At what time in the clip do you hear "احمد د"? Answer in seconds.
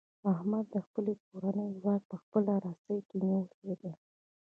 0.33-0.75